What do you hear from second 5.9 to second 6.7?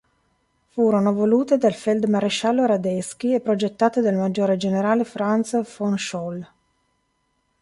Scholl.